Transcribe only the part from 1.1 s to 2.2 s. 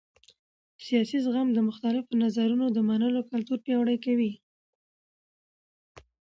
زغم د مختلفو